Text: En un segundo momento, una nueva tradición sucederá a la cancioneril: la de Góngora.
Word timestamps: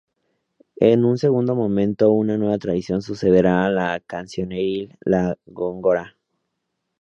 En 0.77 1.05
un 1.05 1.19
segundo 1.19 1.53
momento, 1.55 2.11
una 2.11 2.35
nueva 2.35 2.57
tradición 2.57 3.03
sucederá 3.03 3.65
a 3.65 3.69
la 3.69 3.99
cancioneril: 3.99 4.97
la 5.05 5.35
de 5.35 5.37
Góngora. 5.45 6.17